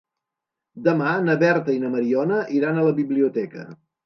[0.87, 3.69] Demà na Berta i na Mariona iran a la biblioteca.